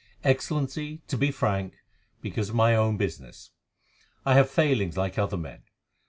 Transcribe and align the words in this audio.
"Excellency, 0.23 1.03
to 1.07 1.15
be 1.15 1.29
frank, 1.29 1.75
because 2.23 2.49
of 2.49 2.55
my 2.55 2.75
own 2.75 2.97
business. 2.97 3.51
I 4.25 4.33
have 4.33 4.49
failings 4.49 4.97
like 4.97 5.19
other 5.19 5.37
men. 5.37 5.61